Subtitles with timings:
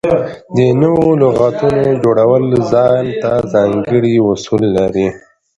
[0.57, 5.07] د نوو لغاتونو جوړول ځان ته ځانګړي اصول لري.